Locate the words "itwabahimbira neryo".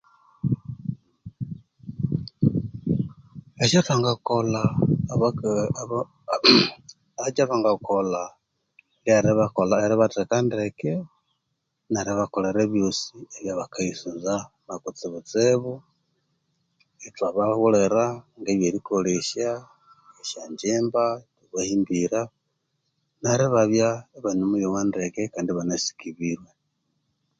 21.43-23.45